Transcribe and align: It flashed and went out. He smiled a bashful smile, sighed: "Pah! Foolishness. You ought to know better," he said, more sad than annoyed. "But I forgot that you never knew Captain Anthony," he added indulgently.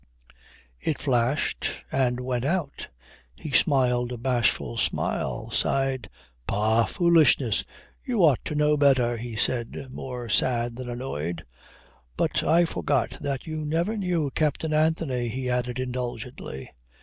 It 0.79 0.97
flashed 0.97 1.83
and 1.91 2.19
went 2.19 2.43
out. 2.43 2.87
He 3.35 3.51
smiled 3.51 4.11
a 4.11 4.17
bashful 4.17 4.77
smile, 4.77 5.51
sighed: 5.51 6.09
"Pah! 6.47 6.85
Foolishness. 6.85 7.63
You 8.03 8.23
ought 8.25 8.43
to 8.45 8.55
know 8.55 8.77
better," 8.77 9.15
he 9.17 9.35
said, 9.35 9.89
more 9.93 10.27
sad 10.27 10.75
than 10.77 10.89
annoyed. 10.89 11.45
"But 12.17 12.41
I 12.43 12.65
forgot 12.65 13.11
that 13.21 13.45
you 13.45 13.63
never 13.63 13.95
knew 13.95 14.31
Captain 14.33 14.73
Anthony," 14.73 15.27
he 15.27 15.51
added 15.51 15.77
indulgently. 15.77 16.71